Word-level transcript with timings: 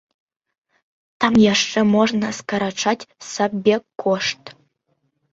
Там 1.25 1.33
яшчэ 1.41 1.79
можна 1.95 2.31
скарачаць 2.37 3.07
сабекошт. 3.33 4.43